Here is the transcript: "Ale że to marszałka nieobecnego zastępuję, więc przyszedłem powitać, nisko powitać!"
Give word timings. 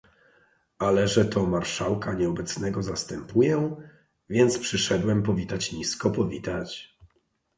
"Ale 0.79 1.07
że 1.07 1.25
to 1.25 1.45
marszałka 1.45 2.13
nieobecnego 2.13 2.83
zastępuję, 2.83 3.75
więc 4.29 4.59
przyszedłem 4.59 5.23
powitać, 5.23 5.73
nisko 5.73 6.11
powitać!" 6.11 6.97